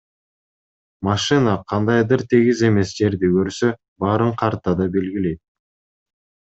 Машина 1.07 1.53
кандайдыр 1.73 2.23
тегиз 2.31 2.63
эмес 2.71 2.95
жерди 3.01 3.31
көрсө, 3.37 3.73
баарын 4.05 4.37
картада 4.45 4.93
белгилейт. 4.97 5.43